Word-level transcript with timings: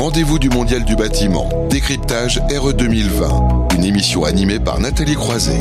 rendez-vous 0.00 0.38
du 0.38 0.48
Mondial 0.48 0.82
du 0.82 0.96
bâtiment. 0.96 1.46
Décryptage 1.68 2.40
RE 2.50 2.72
2020. 2.72 3.68
Une 3.76 3.84
émission 3.84 4.24
animée 4.24 4.58
par 4.58 4.80
Nathalie 4.80 5.14
Croiset. 5.14 5.58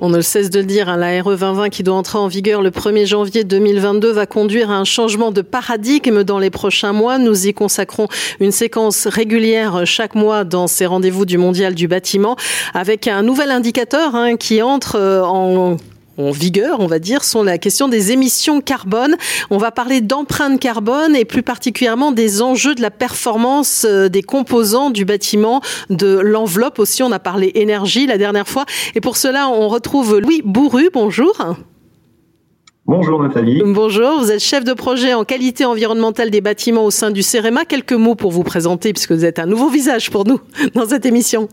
On 0.00 0.08
ne 0.08 0.22
cesse 0.22 0.50
de 0.50 0.58
le 0.58 0.66
dire, 0.66 0.88
hein, 0.88 0.96
la 0.96 1.22
RE 1.22 1.36
2020 1.36 1.68
qui 1.68 1.84
doit 1.84 1.94
entrer 1.94 2.18
en 2.18 2.26
vigueur 2.26 2.62
le 2.62 2.70
1er 2.70 3.06
janvier 3.06 3.44
2022 3.44 4.10
va 4.10 4.26
conduire 4.26 4.72
à 4.72 4.74
un 4.74 4.84
changement 4.84 5.30
de 5.30 5.40
paradigme 5.40 6.24
dans 6.24 6.40
les 6.40 6.50
prochains 6.50 6.92
mois. 6.92 7.18
Nous 7.18 7.46
y 7.46 7.54
consacrons 7.54 8.08
une 8.40 8.50
séquence 8.50 9.06
régulière 9.06 9.82
chaque 9.84 10.16
mois 10.16 10.42
dans 10.42 10.66
ces 10.66 10.86
rendez-vous 10.86 11.26
du 11.26 11.38
Mondial 11.38 11.76
du 11.76 11.86
bâtiment 11.86 12.34
avec 12.74 13.06
un 13.06 13.22
nouvel 13.22 13.52
indicateur 13.52 14.16
hein, 14.16 14.36
qui 14.36 14.62
entre 14.62 14.96
euh, 14.96 15.22
en 15.22 15.76
en 16.20 16.30
vigueur, 16.30 16.80
on 16.80 16.86
va 16.86 16.98
dire, 16.98 17.24
sont 17.24 17.42
la 17.42 17.58
question 17.58 17.88
des 17.88 18.12
émissions 18.12 18.60
carbone. 18.60 19.16
On 19.50 19.58
va 19.58 19.70
parler 19.70 20.00
d'empreinte 20.00 20.60
carbone 20.60 21.16
et 21.16 21.24
plus 21.24 21.42
particulièrement 21.42 22.12
des 22.12 22.42
enjeux 22.42 22.74
de 22.74 22.82
la 22.82 22.90
performance 22.90 23.86
euh, 23.88 24.08
des 24.08 24.22
composants 24.22 24.90
du 24.90 25.04
bâtiment, 25.04 25.60
de 25.88 26.18
l'enveloppe 26.18 26.78
aussi. 26.78 27.02
On 27.02 27.12
a 27.12 27.18
parlé 27.18 27.52
énergie 27.54 28.06
la 28.06 28.18
dernière 28.18 28.48
fois. 28.48 28.64
Et 28.94 29.00
pour 29.00 29.16
cela, 29.16 29.48
on 29.48 29.68
retrouve 29.68 30.18
Louis 30.18 30.42
Bourru. 30.44 30.90
Bonjour. 30.92 31.36
Bonjour 32.86 33.22
Nathalie. 33.22 33.62
Bonjour, 33.64 34.18
vous 34.18 34.32
êtes 34.32 34.40
chef 34.40 34.64
de 34.64 34.72
projet 34.72 35.14
en 35.14 35.24
qualité 35.24 35.64
environnementale 35.64 36.30
des 36.30 36.40
bâtiments 36.40 36.84
au 36.84 36.90
sein 36.90 37.12
du 37.12 37.22
CEREMA. 37.22 37.64
Quelques 37.64 37.92
mots 37.92 38.16
pour 38.16 38.32
vous 38.32 38.42
présenter 38.42 38.92
puisque 38.92 39.12
vous 39.12 39.24
êtes 39.24 39.38
un 39.38 39.46
nouveau 39.46 39.68
visage 39.68 40.10
pour 40.10 40.26
nous 40.26 40.40
dans 40.74 40.88
cette 40.88 41.06
émission. 41.06 41.48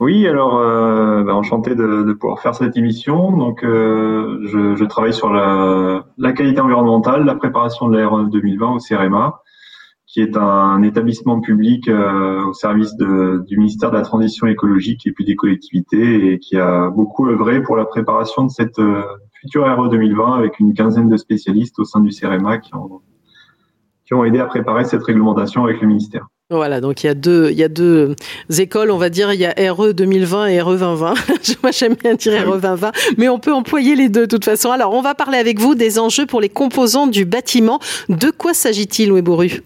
Oui, 0.00 0.26
alors 0.26 0.56
euh, 0.56 1.22
bah, 1.24 1.34
enchanté 1.34 1.74
de, 1.74 2.02
de, 2.04 2.12
pouvoir 2.14 2.40
faire 2.40 2.54
cette 2.54 2.74
émission. 2.74 3.36
Donc, 3.36 3.62
euh, 3.62 4.40
je, 4.46 4.74
je, 4.74 4.84
travaille 4.86 5.12
sur 5.12 5.30
la, 5.30 6.06
la, 6.16 6.32
qualité 6.32 6.62
environnementale, 6.62 7.26
la 7.26 7.34
préparation 7.34 7.86
de 7.86 7.98
l'AR 7.98 8.24
2020 8.24 8.76
au 8.76 8.78
CEREMA, 8.78 9.42
qui 10.06 10.22
est 10.22 10.38
un 10.38 10.82
établissement 10.82 11.40
public 11.42 11.86
euh, 11.88 12.46
au 12.46 12.54
service 12.54 12.96
de, 12.96 13.44
du 13.46 13.58
ministère 13.58 13.90
de 13.90 13.96
la 13.96 14.02
Transition 14.02 14.46
écologique 14.46 15.06
et 15.06 15.12
puis 15.12 15.26
des 15.26 15.36
collectivités, 15.36 16.32
et 16.32 16.38
qui 16.38 16.56
a 16.56 16.88
beaucoup 16.88 17.28
œuvré 17.28 17.62
pour 17.62 17.76
la 17.76 17.84
préparation 17.84 18.44
de 18.44 18.50
cette 18.50 18.78
euh, 18.78 19.02
future 19.34 19.66
RE 19.66 19.90
2020 19.90 20.32
avec 20.32 20.60
une 20.60 20.72
quinzaine 20.72 21.10
de 21.10 21.18
spécialistes 21.18 21.78
au 21.78 21.84
sein 21.84 22.00
du 22.00 22.10
CEREMA 22.10 22.56
qui 22.56 22.74
ont, 22.74 23.02
qui 24.06 24.14
ont 24.14 24.24
aidé 24.24 24.38
à 24.38 24.46
préparer 24.46 24.84
cette 24.84 25.02
réglementation 25.02 25.62
avec 25.64 25.82
le 25.82 25.88
ministère. 25.88 26.26
Voilà, 26.52 26.80
donc 26.80 27.04
il 27.04 27.06
y 27.06 27.10
a 27.10 27.14
deux, 27.14 27.50
il 27.52 27.56
y 27.56 27.62
a 27.62 27.68
deux 27.68 28.16
écoles, 28.58 28.90
on 28.90 28.98
va 28.98 29.08
dire, 29.08 29.32
il 29.32 29.38
y 29.38 29.46
a 29.46 29.72
RE 29.72 29.92
2020 29.92 30.46
et 30.48 30.60
RE 30.60 30.72
2020. 30.72 31.14
Moi, 31.62 31.70
j'aime 31.70 31.94
bien 31.94 32.14
dire 32.14 32.32
RE 32.44 32.58
2020, 32.58 32.90
mais 33.18 33.28
on 33.28 33.38
peut 33.38 33.52
employer 33.52 33.94
les 33.94 34.08
deux 34.08 34.22
de 34.22 34.26
toute 34.26 34.44
façon. 34.44 34.72
Alors, 34.72 34.92
on 34.92 35.00
va 35.00 35.14
parler 35.14 35.38
avec 35.38 35.60
vous 35.60 35.76
des 35.76 36.00
enjeux 36.00 36.26
pour 36.26 36.40
les 36.40 36.48
composants 36.48 37.06
du 37.06 37.24
bâtiment. 37.24 37.78
De 38.08 38.32
quoi 38.32 38.52
s'agit-il, 38.52 39.10
Louis 39.10 39.22
Bourru 39.22 39.62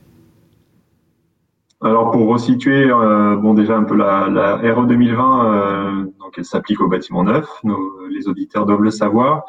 alors 1.82 2.12
pour 2.12 2.26
resituer, 2.28 2.90
euh, 2.90 3.36
bon 3.36 3.52
déjà 3.52 3.76
un 3.76 3.82
peu 3.82 3.94
la, 3.94 4.26
la 4.28 4.56
RE 4.56 4.86
2020, 4.86 5.44
euh, 5.44 6.04
donc 6.18 6.32
elle 6.38 6.44
s'applique 6.46 6.80
au 6.80 6.88
bâtiment 6.88 7.24
neuf, 7.24 7.46
les 8.08 8.26
auditeurs 8.26 8.64
doivent 8.64 8.80
le 8.80 8.90
savoir 8.90 9.44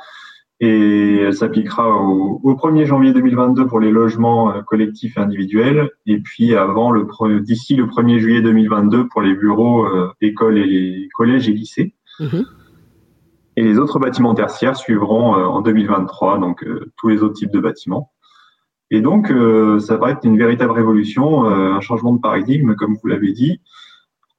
et 0.61 1.17
elle 1.17 1.33
s'appliquera 1.33 1.89
au, 1.89 2.55
1er 2.55 2.85
janvier 2.85 3.11
2022 3.11 3.67
pour 3.67 3.79
les 3.79 3.91
logements 3.91 4.51
euh, 4.51 4.61
collectifs 4.61 5.17
et 5.17 5.19
individuels, 5.19 5.89
et 6.05 6.19
puis 6.19 6.55
avant 6.55 6.91
le 6.91 7.05
d'ici 7.41 7.75
le 7.75 7.85
1er 7.85 8.19
juillet 8.19 8.41
2022 8.41 9.07
pour 9.07 9.21
les 9.21 9.35
bureaux, 9.35 9.85
euh, 9.85 10.11
écoles 10.21 10.57
et 10.57 10.65
les 10.65 11.09
collèges 11.13 11.49
et 11.49 11.53
lycées. 11.53 11.93
Mhm. 12.19 12.45
Et 13.57 13.63
les 13.63 13.77
autres 13.77 13.99
bâtiments 13.99 14.33
tertiaires 14.33 14.75
suivront 14.75 15.35
euh, 15.37 15.45
en 15.45 15.61
2023, 15.61 16.39
donc 16.39 16.65
tous 16.97 17.09
les 17.09 17.21
autres 17.21 17.35
types 17.35 17.51
de 17.51 17.59
bâtiments. 17.59 18.11
Et 18.91 19.01
donc, 19.01 19.33
ça 19.79 19.97
va 19.97 20.11
être 20.11 20.23
une 20.25 20.37
véritable 20.37 20.71
révolution, 20.71 21.45
un 21.45 21.81
changement 21.81 22.13
de 22.13 22.21
paradigme, 22.21 22.75
comme 22.75 22.95
vous 23.01 23.07
l'avez 23.07 23.31
dit. 23.31 23.59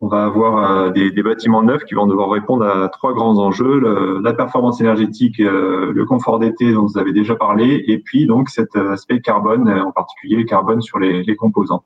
On 0.02 0.08
va 0.08 0.24
avoir 0.24 0.70
euh, 0.70 0.90
des, 0.90 1.10
des, 1.10 1.22
bâtiments 1.22 1.62
neufs 1.62 1.84
qui 1.84 1.94
vont 1.94 2.06
devoir 2.06 2.28
répondre 2.28 2.66
à 2.66 2.88
trois 2.90 3.14
grands 3.14 3.38
enjeux 3.38 3.80
la 4.22 4.34
performance 4.34 4.78
énergétique, 4.80 5.40
euh, 5.40 5.90
le 5.90 6.04
confort 6.04 6.38
d'été 6.38 6.70
dont 6.72 6.84
vous 6.84 6.98
avez 6.98 7.14
déjà 7.14 7.34
parlé, 7.34 7.82
et 7.86 7.98
puis 7.98 8.26
donc 8.26 8.50
cet 8.50 8.76
aspect 8.76 9.20
carbone, 9.20 9.70
en 9.70 9.92
particulier 9.92 10.36
le 10.36 10.44
carbone 10.44 10.82
sur 10.82 10.98
les, 10.98 11.22
les 11.22 11.34
composants, 11.34 11.84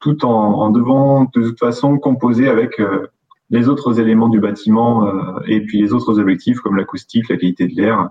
tout 0.00 0.26
en, 0.26 0.30
en, 0.30 0.70
devant 0.70 1.24
de 1.34 1.48
toute 1.48 1.58
façon 1.58 1.96
composer 1.98 2.46
avec 2.46 2.78
euh, 2.78 3.06
les 3.48 3.70
autres 3.70 4.00
éléments 4.00 4.28
du 4.28 4.40
bâtiment 4.40 5.06
et 5.46 5.60
puis 5.60 5.80
les 5.80 5.92
autres 5.92 6.18
objectifs 6.18 6.60
comme 6.60 6.76
l'acoustique, 6.76 7.28
la 7.28 7.36
qualité 7.36 7.68
de 7.68 7.74
l'air, 7.74 8.08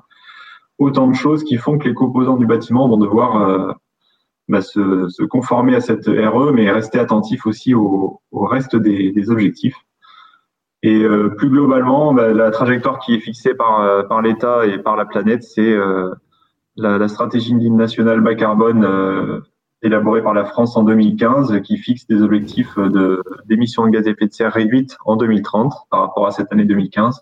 autant 0.77 1.07
de 1.07 1.13
choses 1.13 1.43
qui 1.43 1.57
font 1.57 1.77
que 1.77 1.87
les 1.87 1.93
composants 1.93 2.37
du 2.37 2.45
bâtiment 2.45 2.87
vont 2.87 2.97
devoir 2.97 3.75
bah, 4.49 4.61
se, 4.61 5.07
se, 5.09 5.23
conformer 5.23 5.75
à 5.75 5.81
cette 5.81 6.05
RE, 6.05 6.51
mais 6.51 6.69
rester 6.69 6.99
attentif 6.99 7.45
aussi 7.45 7.73
au, 7.73 8.21
au 8.31 8.45
reste 8.45 8.75
des, 8.75 9.11
des, 9.11 9.29
objectifs. 9.29 9.77
Et 10.81 11.01
euh, 11.01 11.29
plus 11.29 11.49
globalement, 11.49 12.13
bah, 12.13 12.33
la 12.33 12.51
trajectoire 12.51 12.99
qui 12.99 13.15
est 13.15 13.19
fixée 13.19 13.53
par, 13.53 13.79
euh, 13.79 14.03
par 14.03 14.21
l'État 14.21 14.65
et 14.65 14.79
par 14.79 14.97
la 14.97 15.05
planète, 15.05 15.43
c'est 15.43 15.71
euh, 15.71 16.13
la, 16.75 16.97
la, 16.97 17.07
stratégie 17.07 17.53
nationale 17.69 18.19
bas 18.19 18.35
carbone 18.35 18.83
euh, 18.83 19.39
élaborée 19.81 20.21
par 20.21 20.33
la 20.33 20.43
France 20.43 20.75
en 20.75 20.83
2015, 20.83 21.61
qui 21.61 21.77
fixe 21.77 22.05
des 22.07 22.21
objectifs 22.21 22.77
d'émissions 23.45 23.83
de, 23.83 23.91
de, 23.91 23.93
gaz 23.93 24.07
à 24.07 24.11
effet 24.11 24.27
de 24.27 24.33
serre 24.33 24.51
réduites 24.51 24.97
en 25.05 25.15
2030 25.15 25.73
par 25.89 26.01
rapport 26.01 26.27
à 26.27 26.31
cette 26.31 26.51
année 26.51 26.65
2015, 26.65 27.21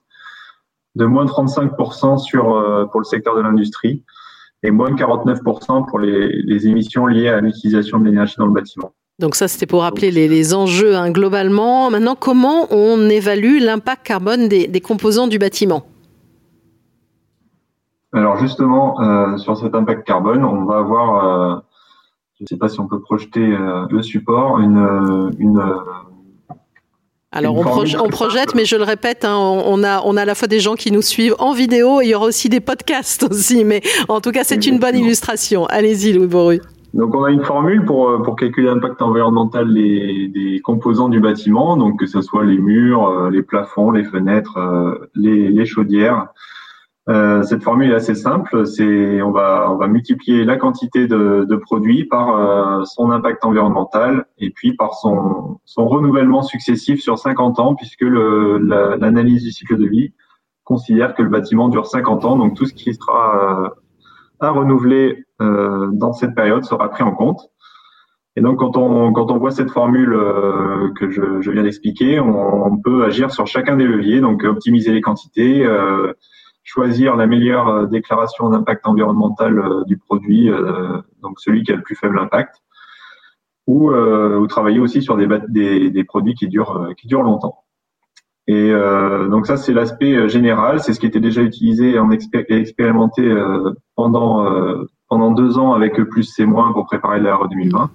de 0.96 1.06
moins 1.06 1.26
35% 1.26 2.18
sur, 2.18 2.90
pour 2.92 3.00
le 3.00 3.06
secteur 3.06 3.36
de 3.36 3.42
l'industrie 3.42 4.04
et 4.64 4.72
moins 4.72 4.92
de 4.92 4.96
49% 4.96 5.88
pour 5.88 6.00
les, 6.00 6.42
les, 6.44 6.68
émissions 6.68 7.08
liées 7.08 7.30
à 7.30 7.42
l'utilisation 7.42 8.00
de 8.00 8.06
l'énergie 8.06 8.36
dans 8.38 8.46
le 8.46 8.54
bâtiment. 8.54 8.92
Donc 9.20 9.36
ça, 9.36 9.48
c'était 9.48 9.66
pour 9.66 9.82
rappeler 9.82 10.12
les, 10.12 10.28
les 10.28 10.54
enjeux 10.54 10.96
hein, 10.96 11.12
globalement. 11.12 11.90
Maintenant, 11.90 12.16
comment 12.16 12.68
on 12.72 13.10
évalue 13.10 13.60
l'impact 13.60 14.06
carbone 14.06 14.48
des, 14.48 14.68
des, 14.68 14.82
composants 14.82 15.28
du 15.28 15.40
bâtiment? 15.40 15.84
Alors 18.14 18.38
justement, 18.38 19.00
euh, 19.02 19.38
sur 19.38 19.58
cet 19.58 19.74
impact 19.74 20.06
carbone, 20.06 20.44
on 20.44 20.66
va 20.66 20.80
avoir, 20.80 21.26
euh, 21.26 21.60
je 22.38 22.44
ne 22.44 22.48
sais 22.48 22.58
pas 22.58 22.68
si 22.68 22.80
on 22.80 22.88
peut 22.88 23.00
projeter 23.00 23.42
euh, 23.42 23.86
le 23.90 24.02
support, 24.02 24.60
une, 24.60 25.32
une 25.40 25.62
alors 27.34 27.56
on, 27.56 27.62
on, 27.62 28.10
projette, 28.10 28.56
mais 28.56 28.66
je 28.66 28.76
le 28.76 28.84
répète, 28.84 29.24
hein, 29.24 29.38
on, 29.38 29.84
a, 29.86 30.02
on 30.04 30.18
a 30.18 30.24
à 30.24 30.26
la 30.26 30.36
fois 30.36 30.50
des 30.50 30.60
gens 30.60 30.76
qui 30.76 30.92
nous 30.92 31.02
suivent 31.02 31.36
en 31.40 31.54
vidéo, 31.54 32.02
et 32.02 32.06
il 32.06 32.10
y 32.10 32.16
aura 32.16 32.26
aussi 32.26 32.50
des 32.50 32.60
podcasts 32.60 33.24
aussi, 33.30 33.64
mais 33.64 33.82
en 34.10 34.20
tout 34.20 34.32
cas 34.32 34.44
c'est 34.44 34.68
une 34.68 34.80
bonne 34.80 34.98
illustration. 34.98 35.66
Allez-y 35.68 36.12
Louis 36.12 36.28
Boru. 36.28 36.62
Donc 36.94 37.16
on 37.16 37.24
a 37.24 37.32
une 37.32 37.44
formule 37.44 37.86
pour, 37.86 38.10
euh, 38.10 38.22
pour 38.22 38.36
calculer 38.36 38.68
l'impact 38.68 39.02
environnemental 39.02 39.74
des, 39.74 40.28
des, 40.28 40.60
composants 40.60 41.08
du 41.08 41.22
bâtiment, 41.22 41.78
donc 41.78 42.00
que 42.00 42.06
ce 42.06 42.22
soit 42.22 42.44
les 42.44 42.58
murs, 42.58 43.08
euh, 43.08 43.30
les 43.30 43.44
plafonds, 43.44 43.92
les 43.92 44.04
fenêtres, 44.04 44.58
euh, 44.58 45.10
les, 45.16 45.50
les 45.50 45.66
chaudières. 45.66 46.28
Euh, 47.12 47.44
cette 47.44 47.64
formule 47.64 47.92
est 47.92 47.96
assez 47.96 48.16
simple. 48.16 48.66
C'est 48.66 49.22
on 49.22 49.32
va 49.32 49.70
on 49.70 49.76
va 49.76 49.88
multiplier 49.88 50.46
la 50.46 50.56
quantité 50.56 51.08
de, 51.08 51.46
de 51.50 51.56
produits 51.58 52.06
par 52.06 52.36
euh, 52.36 52.86
son 52.86 53.12
impact 53.12 53.44
environnemental 53.44 54.26
et 54.38 54.50
puis 54.50 54.76
par 54.76 54.94
son 54.94 55.60
son 55.66 55.88
renouvellement 55.88 56.42
successif 56.42 57.02
sur 57.02 57.20
50 57.20 57.60
ans 57.60 57.76
puisque 57.76 58.04
l'analyse 58.04 59.44
du 59.44 59.52
cycle 59.52 59.78
de 59.78 59.88
vie 59.88 60.14
considère 60.64 61.14
que 61.14 61.22
le 61.22 61.30
bâtiment 61.30 61.68
dure 61.68 61.86
50 61.86 62.24
ans. 62.24 62.38
Donc 62.38 62.56
tout 62.56 62.66
ce 62.66 62.74
qui 62.74 62.94
sera 62.94 63.66
euh, 63.66 63.70
à 64.40 64.52
renouveler 64.52 65.26
dans 65.40 66.14
cette 66.14 66.36
période 66.36 66.64
sera 66.66 66.90
pris 66.90 67.04
en 67.04 67.14
compte. 67.14 67.50
Et 68.36 68.42
donc 68.42 68.60
quand 68.60 68.78
on 68.78 69.12
quand 69.12 69.32
on 69.32 69.38
voit 69.38 69.52
cette 69.52 69.72
formule 69.72 70.16
que 71.00 71.10
je, 71.10 71.42
je 71.42 71.52
viens 71.52 71.64
d'expliquer, 71.64 72.20
on, 72.20 72.68
on, 72.68 72.78
peut 72.78 73.04
agir 73.04 73.32
sur 73.32 73.48
chacun 73.48 73.76
des 73.76 73.86
leviers. 73.86 74.22
Donc 74.22 74.44
optimiser 74.44 74.92
les 74.92 75.02
quantités 75.02 75.68
choisir 76.64 77.16
la 77.16 77.28
meilleure 77.28 77.68
euh, 77.68 77.86
déclaration 77.86 78.50
d'impact 78.50 78.86
environnemental 78.88 79.60
euh, 79.60 79.84
du 79.86 79.98
produit, 79.98 80.50
euh, 80.50 81.02
donc 81.22 81.40
celui 81.40 81.64
qui 81.64 81.72
a 81.72 81.76
le 81.76 81.82
plus 81.82 81.96
faible 81.96 82.20
impact, 82.20 82.58
ou, 83.68 83.92
ou 83.92 84.48
travailler 84.48 84.80
aussi 84.80 85.02
sur 85.02 85.16
des, 85.16 85.28
des, 85.48 85.92
des, 85.92 86.04
produits 86.04 86.34
qui 86.34 86.48
durent, 86.48 86.90
qui 86.98 87.08
durent 87.08 87.22
longtemps. 87.22 87.64
Et 88.48 88.74
donc 89.30 89.46
ça, 89.46 89.56
c'est 89.56 89.72
l'aspect 89.72 90.28
général, 90.28 90.82
c'est 90.82 90.94
ce 90.94 91.00
qui 91.00 91.06
était 91.06 91.22
déjà 91.22 91.42
utilisé 91.42 91.94
et 91.94 92.54
expérimenté 92.56 93.24
pendant, 93.96 94.46
pendant 95.08 95.32
deux 95.32 95.60
ans 95.60 95.74
avec 95.74 96.00
E 96.00 96.06
plus 96.06 96.24
C- 96.24 96.46
pour 96.74 96.86
préparer 96.86 97.22
l'ERE 97.22 97.48
2020. 97.48 97.92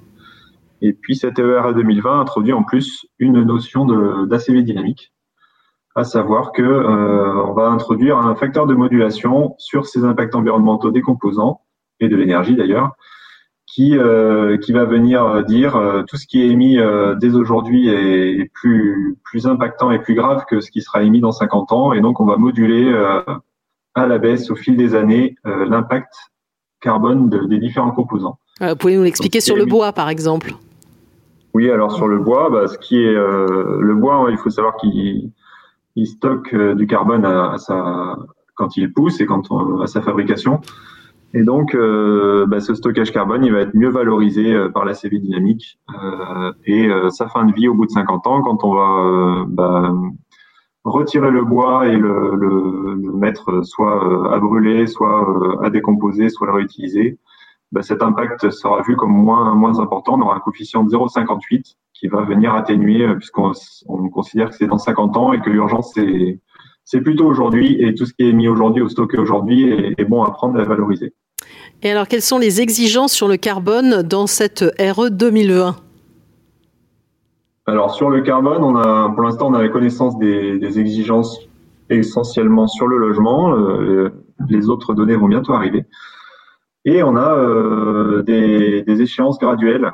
Et 0.82 0.92
puis 0.92 1.16
cette 1.16 1.40
ERE 1.40 1.74
2020 1.74 2.20
introduit 2.20 2.52
en 2.52 2.62
plus 2.62 3.04
une 3.18 3.42
notion 3.42 3.84
d'ACV 4.24 4.62
dynamique, 4.62 5.12
à 5.96 6.04
savoir 6.04 6.52
que 6.52 6.62
euh, 6.62 7.42
on 7.46 7.54
va 7.54 7.68
introduire 7.68 8.18
un 8.18 8.36
facteur 8.36 8.66
de 8.66 8.74
modulation 8.74 9.54
sur 9.56 9.86
ces 9.86 10.04
impacts 10.04 10.34
environnementaux 10.34 10.90
des 10.90 11.00
composants 11.00 11.62
et 12.00 12.08
de 12.08 12.16
l'énergie 12.16 12.54
d'ailleurs, 12.54 12.92
qui 13.66 13.96
euh, 13.96 14.58
qui 14.58 14.72
va 14.72 14.84
venir 14.84 15.42
dire 15.44 15.74
euh, 15.74 16.02
tout 16.02 16.18
ce 16.18 16.26
qui 16.26 16.42
est 16.42 16.48
émis 16.48 16.78
dès 17.18 17.34
aujourd'hui 17.34 17.88
est, 17.88 18.52
plus 18.52 19.16
plus 19.24 19.46
impactant 19.46 19.90
et 19.90 19.98
plus 19.98 20.14
grave 20.14 20.44
que 20.48 20.60
ce 20.60 20.70
qui 20.70 20.82
sera 20.82 21.02
émis 21.02 21.20
dans 21.20 21.32
50 21.32 21.72
ans, 21.72 21.92
et 21.94 22.02
donc 22.02 22.20
on 22.20 22.26
va 22.26 22.36
moduler 22.36 22.94
à 23.94 24.06
la 24.06 24.18
baisse 24.18 24.50
au 24.50 24.54
fil 24.54 24.76
des 24.76 24.94
années 24.94 25.36
l'impact 25.44 26.12
carbone 26.82 27.30
des 27.30 27.58
différents 27.58 27.92
composants. 27.92 28.38
vous 28.60 28.76
pouvez 28.76 28.96
nous 28.96 29.02
l'expliquer 29.02 29.40
sur 29.40 29.56
le 29.56 29.64
bois, 29.64 29.92
par 29.92 30.10
exemple? 30.10 30.52
Oui, 31.54 31.70
alors 31.70 31.92
sur 31.92 32.06
le 32.06 32.18
bois, 32.18 32.50
bah, 32.50 32.68
ce 32.68 32.76
qui 32.76 33.02
est 33.02 33.14
le 33.14 33.94
bois, 33.94 34.26
il 34.30 34.36
faut 34.36 34.50
savoir 34.50 34.76
qu'il 34.76 35.32
stocke 36.04 36.54
du 36.54 36.86
carbone 36.86 37.24
à, 37.24 37.56
sa, 37.56 38.18
quand 38.54 38.76
il 38.76 38.92
pousse 38.92 39.20
et 39.20 39.26
quand 39.26 39.42
à 39.80 39.86
sa 39.86 40.02
fabrication. 40.02 40.60
Et 41.34 41.42
donc, 41.42 41.74
euh, 41.74 42.46
bah, 42.46 42.60
ce 42.60 42.74
stockage 42.74 43.12
carbone, 43.12 43.44
il 43.44 43.52
va 43.52 43.60
être 43.60 43.74
mieux 43.74 43.90
valorisé 43.90 44.54
euh, 44.54 44.70
par 44.70 44.84
la 44.84 44.94
CV 44.94 45.18
dynamique. 45.18 45.78
Euh, 46.02 46.52
et 46.64 46.88
sa 47.10 47.28
fin 47.28 47.44
de 47.44 47.52
vie, 47.52 47.68
au 47.68 47.74
bout 47.74 47.86
de 47.86 47.90
50 47.90 48.26
ans, 48.26 48.42
quand 48.42 48.64
on 48.64 48.74
va 48.74 49.44
bah, 49.48 49.92
retirer 50.84 51.30
le 51.30 51.44
bois 51.44 51.88
et 51.88 51.96
le, 51.96 52.36
le, 52.36 53.12
mettre 53.12 53.64
soit 53.64 54.32
à 54.32 54.38
brûler, 54.38 54.86
soit 54.86 55.60
à 55.62 55.70
décomposer, 55.70 56.28
soit 56.28 56.46
à 56.46 56.50
le 56.50 56.56
réutiliser, 56.56 57.18
bah, 57.72 57.82
cet 57.82 58.02
impact 58.02 58.50
sera 58.50 58.82
vu 58.82 58.96
comme 58.96 59.12
moins, 59.12 59.54
moins 59.54 59.80
important. 59.80 60.14
On 60.14 60.22
aura 60.22 60.36
un 60.36 60.40
coefficient 60.40 60.84
de 60.84 60.90
0,58 60.90 61.74
qui 61.98 62.08
va 62.08 62.22
venir 62.22 62.54
atténuer 62.54 63.06
puisqu'on 63.16 63.52
on 63.88 64.08
considère 64.08 64.50
que 64.50 64.56
c'est 64.56 64.66
dans 64.66 64.78
50 64.78 65.16
ans 65.16 65.32
et 65.32 65.40
que 65.40 65.50
l'urgence, 65.50 65.92
c'est 65.94 66.40
c'est 66.86 67.00
plutôt 67.00 67.26
aujourd'hui 67.26 67.76
et 67.82 67.94
tout 67.94 68.06
ce 68.06 68.14
qui 68.14 68.28
est 68.28 68.32
mis 68.32 68.48
aujourd'hui 68.48 68.80
ou 68.80 68.88
stocké 68.88 69.18
aujourd'hui 69.18 69.68
est, 69.98 70.04
bon 70.04 70.22
à 70.22 70.30
prendre 70.30 70.58
et 70.58 70.62
à 70.62 70.64
valoriser. 70.64 71.12
Et 71.82 71.90
alors, 71.90 72.06
quelles 72.06 72.22
sont 72.22 72.38
les 72.38 72.60
exigences 72.60 73.12
sur 73.12 73.26
le 73.26 73.36
carbone 73.36 74.02
dans 74.02 74.28
cette 74.28 74.64
RE 74.78 75.10
2020 75.10 75.76
Alors, 77.66 77.92
sur 77.92 78.08
le 78.08 78.22
carbone, 78.22 78.62
on 78.62 78.76
a, 78.76 79.10
pour 79.10 79.22
l'instant, 79.24 79.48
on 79.48 79.54
a 79.54 79.62
la 79.62 79.68
connaissance 79.68 80.16
des, 80.18 80.78
exigences 80.78 81.40
essentiellement 81.90 82.68
sur 82.68 82.86
le 82.86 82.98
logement. 82.98 83.52
Euh, 83.56 84.10
les 84.48 84.68
autres 84.68 84.94
données 84.94 85.16
vont 85.16 85.28
bientôt 85.28 85.54
arriver. 85.54 85.84
Et 86.84 87.02
on 87.02 87.16
a 87.16 87.34
euh, 87.36 88.22
des, 88.22 88.82
des, 88.82 89.02
échéances 89.02 89.40
graduelles 89.40 89.92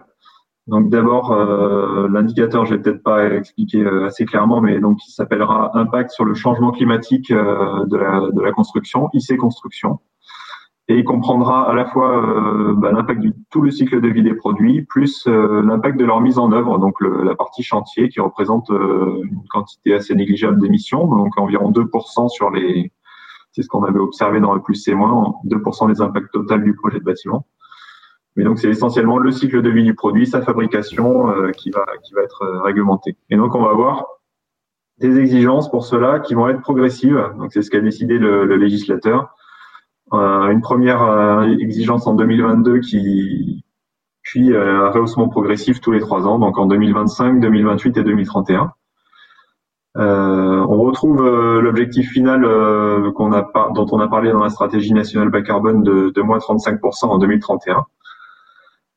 donc 0.68 0.90
d'abord, 0.90 1.32
euh, 1.32 2.08
l'indicateur, 2.08 2.64
je 2.66 2.74
vais 2.74 2.80
peut-être 2.80 3.02
pas 3.02 3.26
expliquer 3.34 3.80
euh, 3.82 4.06
assez 4.06 4.24
clairement, 4.24 4.60
mais 4.60 4.78
donc 4.78 4.98
il 5.06 5.10
s'appellera 5.10 5.76
impact 5.76 6.10
sur 6.10 6.24
le 6.24 6.34
changement 6.34 6.70
climatique 6.70 7.32
euh, 7.32 7.84
de, 7.86 7.96
la, 7.96 8.30
de, 8.32 8.40
la, 8.40 8.52
construction, 8.52 9.08
IC 9.12 9.38
construction, 9.38 9.98
et 10.86 10.98
il 10.98 11.04
comprendra 11.04 11.68
à 11.68 11.74
la 11.74 11.84
fois 11.86 12.74
bah, 12.76 12.92
l'impact 12.92 13.20
du 13.20 13.32
tout 13.50 13.60
le 13.60 13.72
cycle 13.72 14.00
de 14.00 14.06
vie 14.08 14.22
des 14.22 14.34
produits, 14.34 14.82
plus 14.82 15.26
l'impact 15.26 15.98
de 15.98 16.04
leur 16.04 16.20
mise 16.20 16.38
en 16.38 16.52
œuvre, 16.52 16.78
donc 16.78 17.00
la 17.00 17.34
partie 17.34 17.62
chantier 17.62 18.08
qui 18.08 18.20
représente 18.20 18.68
une 18.68 19.42
quantité 19.48 19.94
assez 19.94 20.14
négligeable 20.14 20.60
d'émissions, 20.60 21.06
donc 21.06 21.38
environ 21.38 21.70
2% 21.70 22.28
sur 22.28 22.50
les, 22.50 22.92
c'est 23.52 23.62
ce 23.62 23.68
qu'on 23.68 23.84
avait 23.84 24.00
observé 24.00 24.40
dans 24.40 24.54
le 24.54 24.60
plus 24.60 24.74
c'est 24.74 24.94
moins, 24.94 25.34
2% 25.46 25.92
des 25.92 26.02
impacts 26.02 26.32
total 26.32 26.62
du 26.64 26.74
projet 26.74 26.98
de 26.98 27.04
bâtiment. 27.04 27.46
Mais 28.36 28.44
donc 28.44 28.58
c'est 28.58 28.68
essentiellement 28.68 29.18
le 29.18 29.30
cycle 29.30 29.62
de 29.62 29.70
vie 29.70 29.84
du 29.84 29.94
produit, 29.94 30.26
sa 30.26 30.40
fabrication 30.40 31.30
euh, 31.30 31.50
qui 31.50 31.70
va 31.70 31.84
qui 32.02 32.14
va 32.14 32.22
être 32.22 32.42
euh, 32.42 32.62
réglementé. 32.62 33.16
Et 33.30 33.36
donc 33.36 33.54
on 33.54 33.62
va 33.62 33.70
avoir 33.70 34.06
des 34.98 35.18
exigences 35.18 35.70
pour 35.70 35.84
cela 35.84 36.20
qui 36.20 36.34
vont 36.34 36.48
être 36.48 36.60
progressives. 36.60 37.20
Donc 37.38 37.52
c'est 37.52 37.62
ce 37.62 37.70
qu'a 37.70 37.80
décidé 37.80 38.18
le, 38.18 38.44
le 38.46 38.56
législateur. 38.56 39.34
Euh, 40.12 40.48
une 40.48 40.60
première 40.60 41.02
euh, 41.02 41.56
exigence 41.58 42.06
en 42.06 42.14
2022 42.14 42.80
qui 42.80 43.64
puis 44.22 44.54
un 44.56 44.88
rehaussement 44.90 45.28
progressif 45.28 45.80
tous 45.80 45.90
les 45.90 45.98
trois 45.98 46.26
ans, 46.28 46.38
donc 46.38 46.56
en 46.56 46.66
2025, 46.66 47.40
2028 47.40 47.96
et 47.96 48.04
2031. 48.04 48.72
Euh, 49.98 50.64
on 50.68 50.80
retrouve 50.80 51.22
l'objectif 51.60 52.10
final 52.10 52.42
qu'on 53.14 53.32
a 53.32 53.50
dont 53.74 53.86
on 53.90 53.98
a 53.98 54.08
parlé 54.08 54.30
dans 54.30 54.42
la 54.42 54.48
stratégie 54.48 54.94
nationale 54.94 55.28
bas 55.28 55.42
carbone 55.42 55.82
de, 55.82 56.10
de 56.14 56.22
moins 56.22 56.38
35% 56.38 57.06
en 57.06 57.18
2031. 57.18 57.84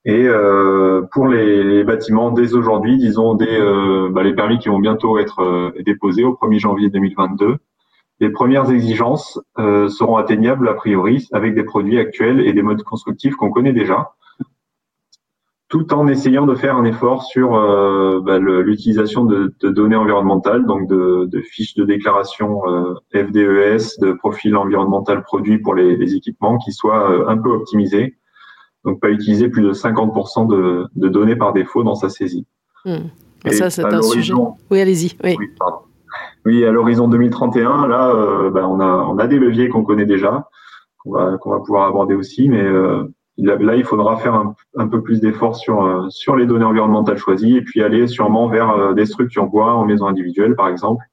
Et 0.05 0.27
euh, 0.27 1.01
pour 1.11 1.27
les, 1.27 1.83
bâtiments, 1.83 2.31
dès 2.31 2.53
aujourd'hui, 2.53 2.97
disons 2.97 3.33
dès 3.33 3.59
euh, 3.59 4.09
bah, 4.11 4.21
les 4.21 4.35
permis 4.35 4.59
qui 4.59 4.69
vont 4.69 4.79
bientôt 4.79 5.17
être 5.17 5.39
euh, 5.39 5.71
déposés 5.83 6.23
au 6.23 6.33
1er 6.33 6.59
janvier 6.59 6.89
2022, 6.91 7.57
les 8.19 8.29
premières 8.29 8.71
exigences 8.71 9.41
seront 9.57 10.15
atteignables 10.15 10.69
a 10.69 10.73
priori 10.73 11.27
avec 11.33 11.53
des 11.53 11.63
produits 11.63 11.99
actuels 11.99 12.39
et 12.39 12.53
des 12.53 12.61
modes 12.61 12.81
constructifs 12.83 13.35
qu'on 13.35 13.49
connaît 13.49 13.73
déjà, 13.73 14.11
tout 15.67 15.93
en 15.93 16.07
essayant 16.07 16.45
de 16.45 16.55
faire 16.55 16.77
un 16.77 16.85
effort 16.85 17.23
sur 17.23 17.51
bah, 18.21 18.39
l'utilisation 18.39 19.25
de, 19.25 19.53
données 19.63 19.97
environnementales, 19.97 20.65
donc 20.65 20.87
de, 20.87 21.41
fiches 21.41 21.75
de 21.75 21.83
déclaration 21.83 22.61
FDES, 23.13 23.99
de 23.99 24.13
profil 24.13 24.55
environnemental 24.55 25.21
produit 25.23 25.57
pour 25.57 25.75
les, 25.75 25.97
les 25.97 26.15
équipements 26.15 26.57
qui 26.57 26.71
soient 26.71 27.29
un 27.29 27.37
peu 27.37 27.49
optimisés 27.49 28.15
donc 28.85 28.99
pas 29.01 29.09
utiliser 29.09 29.49
plus 29.49 29.63
de 29.63 29.73
50% 29.73 30.47
de, 30.47 30.87
de, 30.95 31.07
données 31.09 31.35
par 31.35 31.53
défaut 31.53 31.83
dans 31.83 31.95
sa 31.95 32.09
saisie. 32.09 32.45
Hmm. 32.85 33.07
ça, 33.51 33.69
c'est 33.69 33.83
un 33.83 34.01
sujet. 34.01 34.33
Oui, 34.69 34.79
allez-y. 34.79 35.17
Oui. 35.23 35.35
Oui, 36.45 36.63
à 36.63 36.71
l'horizon 36.71 37.07
2031, 37.07 37.87
là, 37.87 38.09
euh, 38.09 38.51
ben, 38.51 38.65
on, 38.65 38.79
a, 38.79 38.85
on 38.85 39.17
a 39.17 39.25
des 39.25 39.39
leviers 39.39 39.67
qu'on 39.67 39.83
connaît 39.83 40.05
déjà, 40.05 40.47
qu'on 40.99 41.11
va, 41.11 41.37
qu'on 41.37 41.49
va 41.49 41.59
pouvoir 41.59 41.87
aborder 41.87 42.13
aussi, 42.13 42.47
mais 42.47 42.61
euh, 42.61 43.11
là, 43.37 43.75
il 43.75 43.83
faudra 43.83 44.17
faire 44.17 44.35
un, 44.35 44.55
un 44.77 44.87
peu 44.87 45.01
plus 45.01 45.19
d'efforts 45.19 45.55
sur, 45.55 45.83
euh, 45.83 46.05
sur 46.09 46.35
les 46.35 46.45
données 46.45 46.65
environnementales 46.65 47.17
choisies 47.17 47.57
et 47.57 47.61
puis 47.63 47.81
aller 47.81 48.05
sûrement 48.05 48.47
vers 48.47 48.93
des 48.93 49.07
structures 49.07 49.47
bois 49.47 49.73
en 49.73 49.85
maison 49.85 50.05
individuelle, 50.05 50.55
par 50.55 50.67
exemple, 50.67 51.03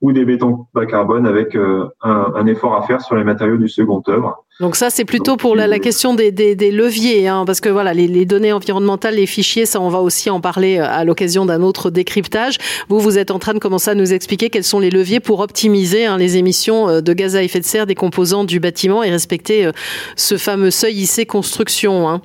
ou 0.00 0.12
des 0.12 0.24
bétons 0.24 0.66
bas 0.74 0.86
carbone 0.86 1.26
avec 1.26 1.54
un, 1.54 1.90
un, 2.02 2.46
effort 2.46 2.74
à 2.74 2.82
faire 2.82 3.00
sur 3.00 3.16
les 3.16 3.24
matériaux 3.24 3.56
du 3.56 3.68
second 3.68 4.02
œuvre. 4.08 4.44
Donc 4.60 4.76
ça, 4.76 4.88
c'est 4.88 5.04
plutôt 5.04 5.36
pour 5.36 5.56
la, 5.56 5.78
question 5.80 6.14
des, 6.14 6.30
leviers, 6.70 7.26
hein, 7.26 7.44
parce 7.44 7.60
que 7.60 7.68
voilà, 7.68 7.92
les, 7.92 8.24
données 8.24 8.52
environnementales, 8.52 9.16
les 9.16 9.26
fichiers, 9.26 9.66
ça, 9.66 9.80
on 9.80 9.88
va 9.88 10.00
aussi 10.00 10.30
en 10.30 10.40
parler 10.40 10.78
euh, 10.78 10.86
à 10.86 11.04
l'occasion 11.04 11.44
d'un 11.44 11.62
autre 11.62 11.90
décryptage. 11.90 12.58
Vous, 12.88 13.00
vous 13.00 13.18
êtes 13.18 13.32
en 13.32 13.40
train 13.40 13.54
de 13.54 13.58
commencer 13.58 13.90
à 13.90 13.94
nous 13.96 14.12
expliquer 14.12 14.50
quels 14.50 14.64
sont 14.64 14.78
les 14.78 14.90
leviers 14.90 15.18
pour 15.18 15.40
optimiser 15.40 16.06
hein, 16.06 16.18
les 16.18 16.36
émissions 16.36 16.88
euh, 16.88 17.00
de 17.00 17.12
gaz 17.12 17.34
à 17.34 17.42
effet 17.42 17.58
de 17.58 17.64
serre 17.64 17.86
des 17.86 17.96
composants 17.96 18.44
du 18.44 18.60
bâtiment 18.60 19.02
et 19.02 19.10
respecter 19.10 19.66
euh, 19.66 19.72
ce 20.14 20.36
fameux 20.36 20.70
seuil 20.70 21.02
IC 21.02 21.26
construction. 21.26 22.08
Hein. 22.08 22.20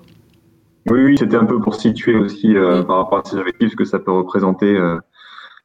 Oui, 0.88 1.04
oui, 1.04 1.18
c'était 1.18 1.36
un 1.36 1.46
peu 1.46 1.60
pour 1.60 1.76
situer 1.76 2.16
aussi 2.16 2.50
mm. 2.50 2.86
par 2.86 2.98
rapport 2.98 3.20
à 3.20 3.24
ces 3.26 3.38
objectifs 3.38 3.76
que 3.76 3.86
ça 3.86 3.98
peut 3.98 4.12
représenter 4.12 4.78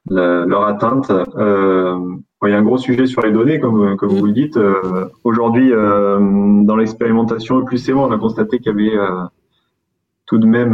leur 0.06 0.64
atteinte. 0.64 1.10
Euh, 1.10 1.98
il 2.46 2.50
y 2.50 2.54
a 2.54 2.58
un 2.58 2.62
gros 2.62 2.78
sujet 2.78 3.06
sur 3.06 3.22
les 3.22 3.32
données, 3.32 3.60
comme, 3.60 3.96
comme 3.96 4.10
vous 4.10 4.26
le 4.26 4.32
dites. 4.32 4.56
Euh, 4.56 5.08
aujourd'hui, 5.24 5.72
euh, 5.72 6.18
dans 6.62 6.76
l'expérimentation 6.76 7.64
plus 7.64 7.78
c'est 7.78 7.92
on 7.92 8.10
a 8.10 8.18
constaté 8.18 8.58
qu'il 8.58 8.66
y 8.66 8.70
avait 8.70 8.96
euh, 8.96 9.24
tout 10.26 10.38
de 10.38 10.46
même 10.46 10.72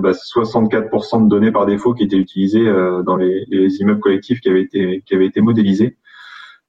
bah, 0.00 0.12
64% 0.12 1.24
de 1.24 1.28
données 1.28 1.52
par 1.52 1.66
défaut 1.66 1.94
qui 1.94 2.04
étaient 2.04 2.16
utilisées 2.16 2.64
dans 3.04 3.16
les, 3.16 3.44
les, 3.50 3.76
immeubles 3.80 4.00
collectifs 4.00 4.40
qui 4.40 4.48
avaient 4.48 4.62
été, 4.62 5.02
qui 5.04 5.14
avaient 5.14 5.26
été 5.26 5.42
modélisés. 5.42 5.98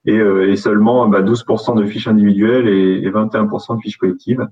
Et, 0.06 0.18
et 0.18 0.56
seulement 0.58 1.08
bah, 1.08 1.22
12% 1.22 1.78
de 1.78 1.86
fiches 1.86 2.08
individuelles 2.08 2.68
et, 2.68 3.02
et 3.04 3.10
21% 3.10 3.78
de 3.78 3.82
fiches 3.82 3.98
collectives. 3.98 4.46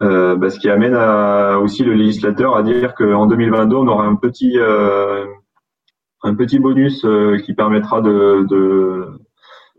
Bah, 0.00 0.48
ce 0.48 0.58
qui 0.58 0.70
amène 0.70 0.94
à, 0.94 1.58
aussi 1.58 1.84
le 1.84 1.92
législateur 1.92 2.56
à 2.56 2.62
dire 2.62 2.94
qu'en 2.94 3.26
2022, 3.26 3.76
on 3.76 3.86
aura 3.86 4.06
un 4.06 4.14
petit, 4.14 4.56
un 6.22 6.34
petit 6.34 6.58
bonus 6.58 7.04
euh, 7.04 7.38
qui 7.38 7.54
permettra 7.54 8.00
de, 8.00 9.06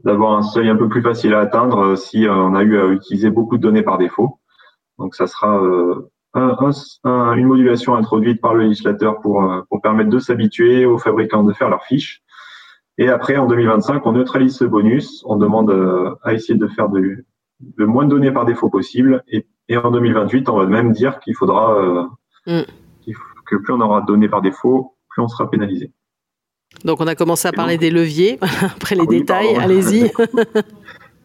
d'avoir 0.03 0.37
un 0.37 0.41
seuil 0.41 0.69
un 0.69 0.75
peu 0.75 0.87
plus 0.87 1.01
facile 1.01 1.33
à 1.33 1.39
atteindre 1.39 1.79
euh, 1.79 1.95
si 1.95 2.27
euh, 2.27 2.33
on 2.33 2.55
a 2.55 2.63
eu 2.63 2.79
à 2.79 2.87
utiliser 2.87 3.29
beaucoup 3.29 3.57
de 3.57 3.61
données 3.61 3.83
par 3.83 3.97
défaut. 3.97 4.39
Donc 4.97 5.15
ça 5.15 5.27
sera 5.27 5.61
une 6.35 7.47
modulation 7.47 7.95
introduite 7.95 8.41
par 8.41 8.53
le 8.53 8.63
législateur 8.63 9.21
pour, 9.21 9.49
pour 9.69 9.81
permettre 9.81 10.09
de 10.09 10.19
s'habituer 10.19 10.85
aux 10.85 10.97
fabricants 10.97 11.43
de 11.43 11.53
faire 11.53 11.69
leurs 11.69 11.85
fiches. 11.85 12.21
Et 12.97 13.07
après, 13.07 13.37
en 13.37 13.47
2025, 13.47 14.05
on 14.05 14.11
neutralise 14.11 14.57
ce 14.57 14.65
bonus, 14.65 15.23
on 15.25 15.37
demande 15.37 16.17
à 16.23 16.33
essayer 16.33 16.59
de 16.59 16.67
faire 16.67 16.89
de, 16.89 17.23
le 17.77 17.87
moins 17.87 18.03
de 18.03 18.09
données 18.09 18.33
par 18.33 18.43
défaut 18.43 18.69
possible. 18.69 19.23
Et, 19.29 19.47
et 19.69 19.77
en 19.77 19.89
2028, 19.89 20.49
on 20.49 20.57
va 20.57 20.65
même 20.65 20.91
dire 20.91 21.21
qu'il 21.21 21.33
faudra 21.33 22.09
mm. 22.45 22.63
que 23.45 23.55
plus 23.55 23.73
on 23.73 23.79
aura 23.79 24.01
de 24.01 24.05
données 24.05 24.27
par 24.27 24.41
défaut, 24.41 24.97
plus 25.07 25.21
on 25.21 25.29
sera 25.29 25.49
pénalisé. 25.49 25.93
Donc 26.85 27.01
on 27.01 27.07
a 27.07 27.15
commencé 27.15 27.47
à 27.47 27.51
parler 27.51 27.77
des 27.77 27.89
leviers. 27.89 28.39
Après 28.75 28.95
les 28.95 29.05
détails, 29.05 29.55
allez-y. 29.55 30.11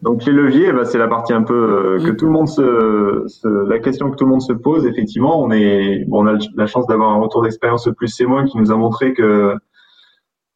Donc 0.01 0.23
les 0.25 0.33
leviers, 0.33 0.71
bah, 0.71 0.85
c'est 0.85 0.99
la 0.99 1.07
partie 1.07 1.33
un 1.33 1.41
peu 1.41 1.53
euh, 1.97 2.05
que 2.05 2.11
mm. 2.11 2.17
tout 2.17 2.25
le 2.25 2.31
monde 2.31 2.47
se, 2.47 3.67
la 3.67 3.79
question 3.79 4.11
que 4.11 4.15
tout 4.15 4.25
le 4.25 4.31
monde 4.31 4.41
se 4.41 4.53
pose. 4.53 4.85
Effectivement, 4.85 5.41
on 5.41 5.49
est, 5.51 6.05
bon, 6.07 6.23
on 6.23 6.27
a 6.27 6.37
la 6.55 6.67
chance 6.67 6.85
d'avoir 6.85 7.09
un 7.09 7.19
retour 7.19 7.41
d'expérience 7.41 7.89
plus 7.97 8.09
c'est 8.09 8.25
moins 8.25 8.45
qui 8.45 8.57
nous 8.57 8.71
a 8.71 8.75
montré 8.75 9.13
que 9.13 9.55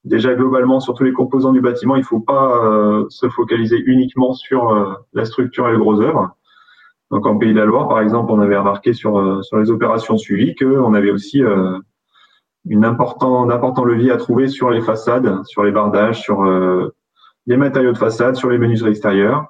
déjà 0.04 0.36
globalement 0.36 0.80
sur 0.80 0.94
tous 0.94 1.04
les 1.04 1.14
composants 1.14 1.52
du 1.52 1.62
bâtiment, 1.62 1.96
il 1.96 2.02
ne 2.02 2.06
faut 2.06 2.20
pas 2.20 2.64
euh, 2.64 3.06
se 3.10 3.28
focaliser 3.28 3.82
uniquement 3.86 4.34
sur 4.34 4.70
euh, 4.70 4.94
la 5.14 5.26
structure 5.26 5.68
et 5.68 5.72
le 5.72 5.80
gros 5.80 6.00
œuvre. 6.00 6.36
Donc 7.10 7.26
en 7.26 7.38
Pays 7.38 7.54
de 7.54 7.58
la 7.58 7.66
Loire, 7.66 7.88
par 7.88 8.02
exemple, 8.02 8.32
on 8.32 8.40
avait 8.40 8.58
remarqué 8.58 8.94
sur 8.94 9.44
sur 9.44 9.58
les 9.58 9.72
opérations 9.72 10.18
suivies 10.20 10.54
qu'on 10.54 10.94
avait 10.94 11.10
aussi 11.10 11.42
une 12.66 12.86
important, 12.86 13.44
un 13.44 13.50
important 13.50 13.84
levier 13.84 14.12
à 14.12 14.18
trouver 14.18 14.48
sur 14.48 14.70
les 14.70 14.82
façades, 14.82 15.44
sur 15.46 15.64
les 15.64 15.72
bardages, 15.72 16.22
sur 16.22 16.44
euh, 16.44 16.96
les 17.48 17.58
matériaux 17.58 17.94
de 17.94 17.98
façade, 17.98 18.36
sur 18.36 18.50
les 18.50 18.58
menuiseries 18.58 18.92
extérieures. 18.92 19.48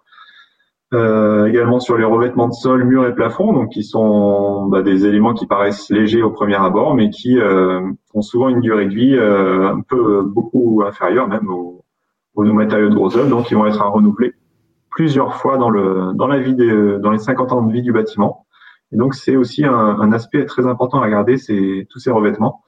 Euh, 0.92 1.46
également 1.46 1.80
sur 1.80 1.98
les 1.98 2.04
revêtements 2.04 2.48
de 2.48 2.54
sol, 2.54 2.84
murs 2.84 3.06
et 3.06 3.14
plafonds, 3.14 3.54
donc 3.54 3.70
qui 3.70 3.84
sont 3.84 4.66
bah, 4.66 4.82
des 4.82 5.06
éléments 5.06 5.36
qui 5.36 5.46
paraissent 5.46 5.92
légers 5.92 6.24
au 6.24 6.32
premier 6.32 6.56
abord, 6.56 6.96
mais 6.96 7.12
qui 7.12 7.38
euh, 7.38 7.80
ont 8.16 8.24
souvent 8.24 8.50
une 8.50 8.60
durée 8.60 8.86
de 8.86 8.96
vie 8.96 9.16
euh, 9.16 9.72
un 9.72 9.82
peu 9.82 10.24
beaucoup 10.24 10.82
inférieure 10.84 11.28
même 11.28 11.48
aux, 11.48 11.86
aux 12.34 12.44
matériaux 12.44 12.90
de 12.90 12.96
gros 12.96 13.10
donc 13.10 13.52
ils 13.52 13.56
vont 13.56 13.68
être 13.68 13.84
à 13.84 13.86
renouveler 13.86 14.34
plusieurs 14.90 15.36
fois 15.36 15.60
dans 15.60 15.70
le 15.70 16.14
dans 16.16 16.26
la 16.26 16.40
vie 16.40 16.56
des, 16.56 16.98
dans 17.00 17.12
les 17.12 17.20
50 17.20 17.52
ans 17.52 17.62
de 17.62 17.72
vie 17.72 17.84
du 17.84 17.92
bâtiment. 17.92 18.48
Et 18.92 18.98
donc 18.98 19.14
c'est 19.14 19.36
aussi 19.36 19.66
un, 19.66 19.72
un, 19.72 20.12
aspect 20.12 20.44
très 20.46 20.66
important 20.66 21.02
à 21.02 21.04
regarder, 21.04 21.38
c'est 21.38 21.86
tous 21.92 22.00
ces 22.00 22.10
revêtements. 22.10 22.64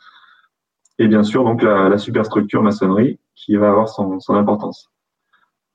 Et 1.02 1.08
bien 1.08 1.24
sûr 1.24 1.44
donc 1.44 1.64
la, 1.64 1.98
superstructure 1.98 2.62
maçonnerie 2.62 3.20
qui 3.34 3.56
va 3.56 3.72
avoir 3.72 3.90
son, 3.90 4.20
importance. 4.36 4.92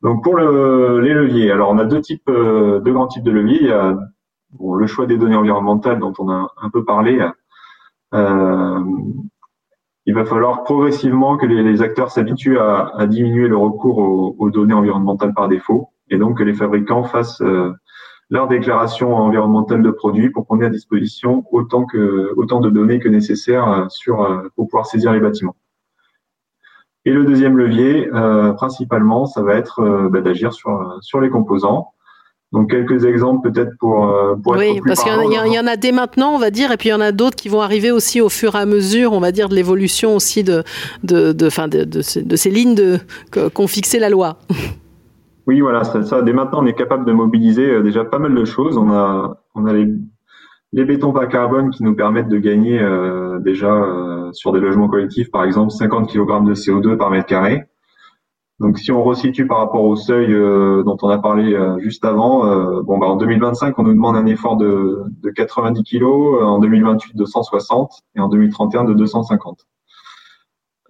Donc 0.01 0.23
pour 0.23 0.37
le, 0.37 1.01
les 1.01 1.15
leviers, 1.15 1.51
alors 1.51 1.71
on 1.71 1.79
a 1.79 1.85
deux 1.85 2.01
types, 2.01 2.29
euh, 2.29 2.79
deux 2.79 2.93
grands 2.93 3.09
types 3.09 3.25
de 3.25 3.33
leviers. 3.33 3.59
Il 3.61 3.67
y 3.67 3.73
a 3.73 3.99
bon, 4.53 4.75
le 4.75 4.87
choix 4.87 5.07
des 5.07 5.19
données 5.19 5.35
environnementales 5.35 5.99
dont 5.99 6.13
on 6.21 6.31
a 6.31 6.53
un 6.63 6.71
peu 6.71 6.85
parlé. 6.85 7.29
Euh, 8.15 8.85
il 10.05 10.15
va 10.15 10.25
falloir 10.25 10.63
progressivement 10.63 11.37
que 11.37 11.47
les, 11.47 11.83
acteurs 11.83 12.13
s'habituent 12.13 12.61
à, 12.61 13.05
diminuer 13.09 13.49
le 13.49 13.57
recours 13.57 13.99
aux, 13.99 14.37
aux, 14.39 14.51
données 14.51 14.75
environnementales 14.75 15.35
par 15.35 15.49
défaut, 15.49 15.89
et 16.09 16.19
donc 16.19 16.39
que 16.39 16.45
les 16.45 16.55
fabricants 16.55 17.03
fassent 17.03 17.43
euh, 17.43 17.73
leur 18.31 18.49
déclaration 18.49 19.15
environnementale 19.15 19.83
de 19.83 19.91
produits 19.91 20.31
pour 20.31 20.47
qu'on 20.47 20.61
ait 20.61 20.67
à 20.67 20.71
disposition 20.71 21.45
autant 21.53 21.85
que 21.85 22.33
autant 22.37 22.61
de 22.61 22.71
données 22.71 22.99
que 22.99 23.09
nécessaire 23.09 23.69
euh, 23.69 23.85
sur 23.89 24.23
euh, 24.23 24.49
pour 24.57 24.67
pouvoir 24.67 24.87
saisir 24.87 25.13
les 25.13 25.21
bâtiments. 25.21 25.57
Et 27.05 27.13
le 27.13 27.25
deuxième 27.25 27.57
levier, 27.57 28.09
euh, 28.13 28.53
principalement, 28.53 29.27
ça 29.27 29.43
va 29.43 29.55
être 29.55 29.79
euh, 29.79 30.09
bah, 30.09 30.21
d'agir 30.21 30.53
sur, 30.53 30.99
sur 31.03 31.21
les 31.21 31.31
composants. 31.31 31.93
Donc 32.53 32.71
quelques 32.71 33.05
exemples 33.05 33.51
peut-être 33.51 33.73
pour, 33.79 34.09
pour 34.43 34.57
oui, 34.57 34.81
parce 34.87 35.03
qu'il 35.03 35.13
y, 35.13 35.55
y, 35.55 35.59
en 35.59 35.67
a 35.67 35.77
dès 35.77 35.91
maintenant, 35.91 36.33
on 36.33 36.39
va 36.39 36.51
dire, 36.51 36.71
et 36.71 36.77
puis 36.77 36.89
il 36.89 36.93
y 36.93 36.95
en 36.95 37.01
a 37.01 37.11
d'autres 37.11 37.35
qui 37.35 37.49
vont 37.49 37.61
arriver 37.61 37.91
aussi 37.91 38.21
au 38.21 38.29
fur 38.29 38.55
et 38.55 38.59
à 38.59 38.67
mesure, 38.67 39.13
on 39.13 39.19
va 39.19 39.33
dire, 39.33 39.49
de 39.49 39.57
l'évolution 39.57 40.15
aussi 40.15 40.45
de, 40.45 40.63
de, 41.03 41.33
de, 41.33 41.51
fin 41.51 41.67
de, 41.67 41.83
de, 41.83 42.03
ces, 42.03 42.23
de 42.23 42.37
ces 42.37 42.51
lignes 42.51 43.01
qu'ont 43.53 43.67
fixé 43.67 43.99
la 43.99 44.11
loi. 44.11 44.39
Oui, 45.47 45.61
voilà, 45.61 45.85
ça, 45.85 46.03
ça, 46.03 46.23
dès 46.23 46.33
maintenant, 46.33 46.63
on 46.63 46.67
est 46.67 46.75
capable 46.75 47.05
de 47.05 47.13
mobiliser 47.13 47.71
euh, 47.71 47.83
déjà 47.83 48.05
pas 48.05 48.19
mal 48.19 48.35
de 48.35 48.45
choses. 48.45 48.77
On 48.77 48.91
a, 48.91 49.41
on 49.55 49.67
a 49.67 49.73
les, 49.73 49.89
les 50.73 50.85
bétons 50.85 51.13
bas 51.13 51.27
carbone 51.27 51.71
qui 51.71 51.85
nous 51.85 51.95
permettent 51.95 52.29
de 52.29 52.39
gagner 52.39 52.81
euh, 52.81 53.39
déjà 53.39 53.73
euh, 53.73 54.33
sur 54.33 54.53
des 54.53 54.61
logements 54.61 54.89
collectifs, 54.89 55.31
par 55.31 55.45
exemple, 55.45 55.71
50 55.71 56.11
kg 56.11 56.45
de 56.45 56.55
CO2 56.55 56.97
par 56.97 57.11
mètre 57.11 57.27
carré. 57.27 57.65
Donc, 58.59 58.79
si 58.79 58.91
on 58.91 59.05
resitue 59.05 59.47
par 59.47 59.59
rapport 59.59 59.85
au 59.85 59.97
seuil 59.97 60.33
euh, 60.33 60.83
dont 60.83 60.97
on 61.03 61.11
a 61.11 61.19
parlé 61.19 61.53
euh, 61.53 61.79
juste 61.79 62.05
avant, 62.07 62.47
euh, 62.47 62.83
bon, 62.83 62.97
bah, 62.97 63.07
en 63.07 63.17
2025, 63.17 63.79
on 63.79 63.83
nous 63.83 63.93
demande 63.93 64.17
un 64.17 64.25
effort 64.25 64.57
de, 64.57 65.05
de 65.23 65.31
90 65.31 65.83
kg, 65.85 66.05
en 66.43 66.59
2028 66.59 67.17
de 67.17 67.25
160 67.27 68.01
et 68.17 68.21
en 68.21 68.29
2031 68.29 68.85
de 68.85 68.95
250. 68.95 69.67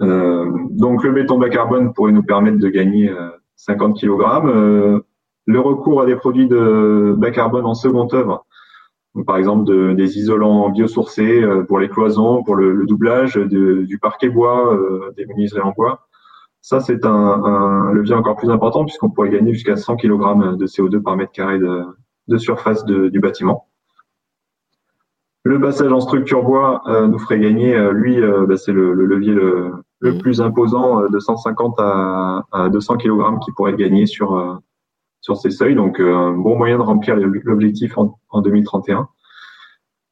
donc, 0.00 1.02
le 1.02 1.12
béton 1.12 1.38
bas 1.38 1.48
carbone 1.48 1.92
pourrait 1.92 2.12
nous 2.12 2.22
permettre 2.22 2.58
de 2.58 2.68
gagner 2.68 3.12
50 3.56 3.98
kg. 3.98 5.02
le 5.46 5.60
recours 5.60 6.02
à 6.02 6.06
des 6.06 6.16
produits 6.16 6.46
de 6.46 7.14
bas 7.16 7.30
carbone 7.30 7.66
en 7.66 7.74
seconde 7.74 8.12
œuvre 8.14 8.46
par 9.24 9.38
exemple 9.38 9.64
de, 9.64 9.92
des 9.94 10.18
isolants 10.18 10.68
biosourcés 10.68 11.42
euh, 11.42 11.62
pour 11.62 11.78
les 11.78 11.88
cloisons, 11.88 12.42
pour 12.42 12.54
le, 12.54 12.84
doublage 12.86 13.36
du 13.36 13.98
parquet 14.00 14.28
bois, 14.28 14.74
euh, 14.74 15.12
des 15.16 15.26
menuiseries 15.26 15.62
en 15.62 15.72
bois. 15.72 16.06
Ça, 16.60 16.80
c'est 16.80 17.06
un, 17.06 17.92
levier 17.92 18.14
encore 18.14 18.36
plus 18.36 18.50
important 18.50 18.84
puisqu'on 18.84 19.08
pourrait 19.08 19.30
gagner 19.30 19.54
jusqu'à 19.54 19.76
100 19.76 19.96
kg 19.96 20.56
de 20.56 20.66
CO2 20.66 21.00
par 21.00 21.16
mètre 21.16 21.32
carré 21.32 21.58
de, 21.58 22.38
surface 22.38 22.84
du 22.84 23.20
bâtiment. 23.20 23.68
Le 25.44 25.60
passage 25.60 25.92
en 25.92 26.00
structure 26.00 26.42
bois 26.42 26.82
euh, 26.88 27.06
nous 27.06 27.20
ferait 27.20 27.38
gagner, 27.38 27.72
euh, 27.72 27.92
lui, 27.92 28.20
euh, 28.20 28.46
bah, 28.46 28.56
c'est 28.56 28.72
le, 28.72 28.94
le, 28.94 29.06
levier 29.06 29.32
le, 29.32 29.74
le, 30.06 30.18
plus 30.18 30.40
imposant 30.40 31.08
de 31.08 31.18
150 31.18 31.74
à, 31.78 32.44
à 32.52 32.68
200 32.68 32.96
kg 32.96 33.38
qui 33.44 33.52
pourrait 33.52 33.74
gagner 33.74 34.06
sur 34.06 34.60
sur 35.26 35.36
ces 35.36 35.50
seuils. 35.50 35.74
Donc, 35.74 36.00
euh, 36.00 36.14
un 36.14 36.32
bon 36.32 36.56
moyen 36.56 36.78
de 36.78 36.82
remplir 36.82 37.16
l'objectif 37.16 37.98
en, 37.98 38.18
en 38.30 38.40
2031. 38.42 39.08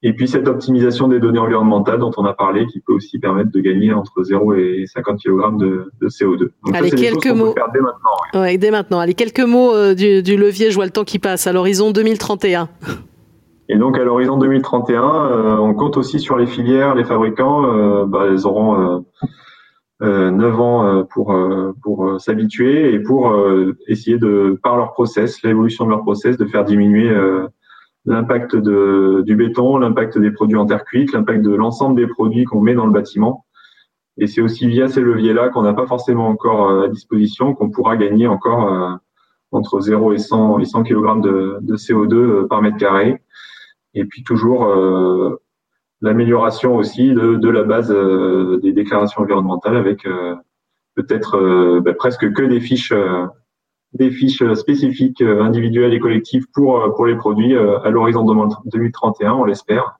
Et 0.06 0.12
puis 0.12 0.28
cette 0.28 0.48
optimisation 0.48 1.08
des 1.08 1.18
données 1.18 1.38
environnementales 1.38 1.98
dont 1.98 2.10
on 2.18 2.26
a 2.26 2.34
parlé, 2.34 2.66
qui 2.66 2.80
peut 2.80 2.92
aussi 2.92 3.18
permettre 3.18 3.50
de 3.50 3.60
gagner 3.60 3.94
entre 3.94 4.22
0 4.22 4.52
et 4.54 4.84
50 4.86 5.18
kg 5.18 5.56
de, 5.56 5.90
de 5.98 6.08
CO2. 6.08 6.38
Donc 6.40 6.74
Allez, 6.74 6.90
ça, 6.90 6.96
quelques 6.96 7.28
mots. 7.28 7.54
dès 7.72 7.80
maintenant. 7.80 8.10
Ouais. 8.34 8.40
ouais. 8.40 8.58
dès 8.58 8.70
maintenant. 8.70 8.98
Allez, 8.98 9.14
quelques 9.14 9.40
mots 9.40 9.72
euh, 9.72 9.94
du, 9.94 10.22
du, 10.22 10.36
levier, 10.36 10.70
je 10.70 10.74
vois 10.74 10.84
le 10.84 10.90
temps 10.90 11.04
qui 11.04 11.18
passe, 11.18 11.46
à 11.46 11.54
l'horizon 11.54 11.90
2031. 11.90 12.68
Et 13.70 13.78
donc 13.78 13.96
à 13.96 14.04
l'horizon 14.04 14.36
2031, 14.36 15.02
euh, 15.02 15.56
on 15.56 15.72
compte 15.72 15.96
aussi 15.96 16.20
sur 16.20 16.36
les 16.36 16.46
filières, 16.46 16.94
les 16.94 17.04
fabricants, 17.04 17.64
euh, 17.64 18.04
bah, 18.04 18.26
ils 18.30 18.46
auront 18.46 18.78
euh, 18.78 18.98
9 20.00 20.60
ans 20.60 20.86
euh, 20.86 21.02
pour 21.04 21.32
euh, 21.32 21.72
pour 21.82 22.06
euh, 22.06 22.18
s'habituer 22.18 22.94
et 22.94 22.98
pour 22.98 23.34
essayer 23.86 24.18
de 24.18 24.58
par 24.62 24.76
leur 24.76 24.92
process, 24.92 25.42
l'évolution 25.42 25.84
de 25.84 25.90
leur 25.90 26.02
process, 26.02 26.36
de 26.36 26.46
faire 26.46 26.64
diminuer 26.64 27.10
l'impact 28.06 28.56
de 28.56 29.22
du 29.24 29.36
béton, 29.36 29.78
l'impact 29.78 30.18
des 30.18 30.30
produits 30.30 30.56
en 30.56 30.66
terre 30.66 30.84
cuite, 30.84 31.12
l'impact 31.12 31.42
de 31.42 31.54
l'ensemble 31.54 31.96
des 31.96 32.06
produits 32.06 32.44
qu'on 32.44 32.60
met 32.60 32.74
dans 32.74 32.86
le 32.86 32.92
bâtiment. 32.92 33.44
Et 34.16 34.26
c'est 34.28 34.40
aussi 34.40 34.68
via 34.68 34.88
ces 34.88 35.00
leviers-là 35.00 35.48
qu'on 35.48 35.62
n'a 35.62 35.74
pas 35.74 35.86
forcément 35.86 36.28
encore 36.28 36.84
à 36.84 36.88
disposition 36.88 37.54
qu'on 37.54 37.70
pourra 37.70 37.96
gagner 37.96 38.28
encore 38.28 39.00
entre 39.50 39.80
0 39.80 40.12
et 40.12 40.18
100 40.18 40.60
et 40.60 40.64
100 40.64 40.84
kg 40.84 41.20
de, 41.20 41.58
de 41.60 41.76
CO2 41.76 42.46
par 42.46 42.62
mètre 42.62 42.76
carré. 42.76 43.22
Et 43.94 44.04
puis 44.04 44.22
toujours 44.22 44.68
l'amélioration 46.04 46.76
aussi 46.76 47.08
de, 47.14 47.37
de, 47.37 47.49
la 47.49 47.64
base 47.64 47.90
euh, 47.90 48.61
des 48.62 48.73
déclarations 48.73 49.23
environnementales 49.23 49.76
avec 49.76 50.06
euh, 50.06 50.34
peut-être 50.94 51.37
euh, 51.37 51.80
bah, 51.80 51.94
presque 51.94 52.30
que 52.32 52.42
des 52.42 52.61
fiches 52.61 52.92
des 53.94 54.11
fiches 54.11 54.44
spécifiques 54.54 55.23
individuelles 55.23 55.94
et 55.94 56.00
collectives 56.00 56.46
pour 56.52 56.94
pour 56.94 57.06
les 57.06 57.16
produits 57.16 57.56
à 57.56 57.90
l'horizon 57.90 58.25
2031 58.66 59.32
on 59.32 59.44
l'espère 59.44 59.99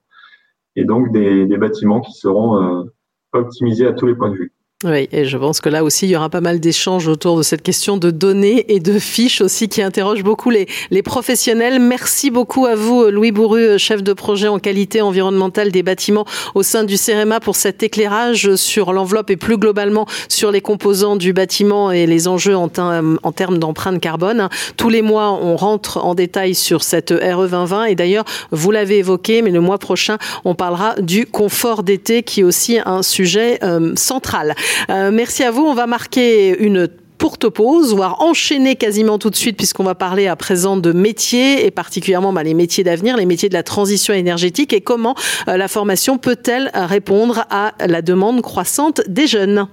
et 0.75 0.83
donc 0.83 1.11
des, 1.11 1.45
des 1.45 1.57
bâtiments 1.57 2.01
qui 2.01 2.11
seront 2.11 2.85
optimisés 3.31 3.87
à 3.87 3.93
tous 3.93 4.05
les 4.05 4.15
points 4.15 4.29
de 4.29 4.35
vue. 4.35 4.54
Oui, 4.83 5.07
et 5.13 5.23
je 5.23 5.37
pense 5.37 5.61
que 5.61 5.69
là 5.69 5.85
aussi, 5.85 6.05
il 6.05 6.09
y 6.09 6.17
aura 6.17 6.29
pas 6.29 6.41
mal 6.41 6.59
d'échanges 6.59 7.07
autour 7.07 7.37
de 7.37 7.43
cette 7.43 7.61
question 7.61 7.95
de 7.95 8.11
données 8.11 8.65
et 8.67 8.81
de 8.81 8.99
fiches 8.99 9.39
aussi 9.39 9.69
qui 9.69 9.81
interrogent 9.81 10.25
beaucoup 10.25 10.49
les, 10.49 10.67
les 10.91 11.01
professionnels. 11.01 11.79
Merci 11.79 12.29
beaucoup 12.29 12.65
à 12.65 12.75
vous, 12.75 13.05
Louis 13.05 13.31
Bourru, 13.31 13.79
chef 13.79 14.03
de 14.03 14.11
projet 14.11 14.49
en 14.49 14.59
qualité 14.59 14.99
environnementale 14.99 15.71
des 15.71 15.81
bâtiments 15.81 16.25
au 16.55 16.61
sein 16.61 16.83
du 16.83 16.97
CEREMA 16.97 17.39
pour 17.39 17.55
cet 17.55 17.83
éclairage 17.83 18.55
sur 18.55 18.91
l'enveloppe 18.91 19.29
et 19.29 19.37
plus 19.37 19.57
globalement 19.57 20.07
sur 20.27 20.51
les 20.51 20.59
composants 20.59 21.15
du 21.15 21.31
bâtiment 21.31 21.93
et 21.93 22.05
les 22.05 22.27
enjeux 22.27 22.57
en, 22.57 22.67
termes 22.67 23.57
d'empreinte 23.57 24.01
carbone. 24.01 24.49
Tous 24.75 24.89
les 24.89 25.01
mois, 25.01 25.39
on 25.41 25.55
rentre 25.55 26.03
en 26.03 26.15
détail 26.15 26.53
sur 26.53 26.83
cette 26.83 27.11
RE 27.11 27.47
2020 27.47 27.85
et 27.85 27.95
d'ailleurs, 27.95 28.25
vous 28.51 28.71
l'avez 28.71 28.97
évoqué, 28.97 29.41
mais 29.41 29.51
le 29.51 29.61
mois 29.61 29.77
prochain, 29.77 30.17
on 30.43 30.53
parlera 30.53 30.95
du 30.95 31.25
confort 31.25 31.81
d'été 31.81 32.23
qui 32.23 32.41
est 32.41 32.43
aussi 32.43 32.77
un 32.85 33.03
sujet 33.03 33.57
euh, 33.63 33.93
central. 33.95 34.53
Euh, 34.89 35.11
merci 35.11 35.43
à 35.43 35.51
vous. 35.51 35.63
On 35.63 35.73
va 35.73 35.87
marquer 35.87 36.57
une 36.59 36.87
courte 37.19 37.49
pause, 37.49 37.95
voire 37.95 38.21
enchaîner 38.21 38.75
quasiment 38.75 39.17
tout 39.17 39.31
de 39.31 39.35
suite 39.35 39.57
puisqu'on 39.57 39.83
va 39.83 39.95
parler 39.95 40.27
à 40.27 40.35
présent 40.35 40.77
de 40.77 40.91
métiers 40.91 41.65
et 41.65 41.71
particulièrement 41.71 42.31
bah, 42.33 42.43
les 42.43 42.53
métiers 42.53 42.83
d'avenir, 42.83 43.17
les 43.17 43.25
métiers 43.25 43.49
de 43.49 43.55
la 43.55 43.63
transition 43.63 44.13
énergétique 44.13 44.73
et 44.73 44.81
comment 44.81 45.15
euh, 45.47 45.57
la 45.57 45.67
formation 45.67 46.19
peut-elle 46.19 46.69
répondre 46.75 47.45
à 47.49 47.73
la 47.85 48.03
demande 48.03 48.41
croissante 48.43 49.01
des 49.07 49.25
jeunes. 49.25 49.67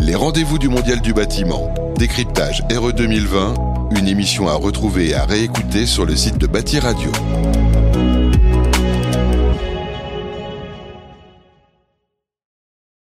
Les 0.00 0.14
rendez-vous 0.14 0.58
du 0.58 0.68
Mondial 0.68 1.00
du 1.00 1.12
bâtiment. 1.12 1.74
Décryptage 1.98 2.62
RE 2.74 2.92
2020, 2.92 3.54
une 3.98 4.08
émission 4.08 4.48
à 4.48 4.54
retrouver 4.54 5.10
et 5.10 5.14
à 5.14 5.24
réécouter 5.24 5.84
sur 5.84 6.06
le 6.06 6.14
site 6.16 6.38
de 6.38 6.46
Bâti 6.46 6.78
Radio. 6.78 7.10